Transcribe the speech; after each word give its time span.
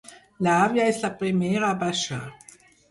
L'àvia 0.47 0.87
és 0.93 1.03
la 1.05 1.11
primera 1.21 1.71
a 1.71 1.79
baixar. 1.87 2.23